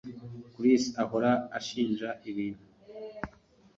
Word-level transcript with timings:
Chris 0.53 0.83
ahora 1.03 1.31
anshinja 1.57 2.09
ibintu 2.29 2.63